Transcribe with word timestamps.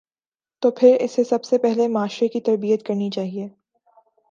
تو 0.61 0.71
پھر 0.71 0.97
اسے 0.99 1.23
سب 1.23 1.43
سے 1.43 1.57
پہلے 1.57 1.87
معاشرے 1.87 2.27
کی 2.27 2.41
تربیت 2.41 2.85
کرنی 2.85 3.09
چاہیے۔ 3.09 3.47